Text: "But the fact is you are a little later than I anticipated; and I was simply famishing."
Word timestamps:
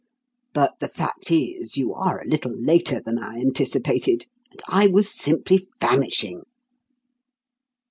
"But 0.55 0.79
the 0.79 0.87
fact 0.87 1.29
is 1.29 1.77
you 1.77 1.93
are 1.93 2.19
a 2.21 2.25
little 2.27 2.59
later 2.59 2.99
than 2.99 3.19
I 3.19 3.35
anticipated; 3.35 4.25
and 4.49 4.59
I 4.67 4.87
was 4.87 5.13
simply 5.13 5.59
famishing." 5.79 6.41